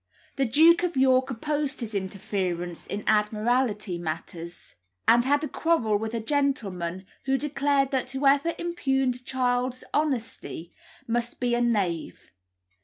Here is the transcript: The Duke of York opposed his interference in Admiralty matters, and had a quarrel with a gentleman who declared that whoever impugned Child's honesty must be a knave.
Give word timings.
The 0.35 0.45
Duke 0.47 0.81
of 0.81 0.97
York 0.97 1.29
opposed 1.29 1.79
his 1.79 1.93
interference 1.93 2.87
in 2.87 3.03
Admiralty 3.05 3.99
matters, 3.99 4.73
and 5.07 5.23
had 5.25 5.43
a 5.43 5.47
quarrel 5.47 5.95
with 5.99 6.15
a 6.15 6.19
gentleman 6.19 7.05
who 7.25 7.37
declared 7.37 7.91
that 7.91 8.09
whoever 8.09 8.55
impugned 8.57 9.23
Child's 9.25 9.83
honesty 9.93 10.73
must 11.07 11.39
be 11.39 11.53
a 11.53 11.61
knave. 11.61 12.31